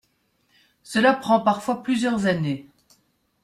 Cela 0.81 1.13
prend 1.13 1.41
parfois 1.41 1.83
plusieurs 1.83 2.25
années. 2.25 2.67